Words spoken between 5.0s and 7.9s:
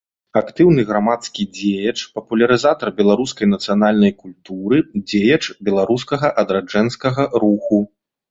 дзеяч беларускага адраджэнскага руху.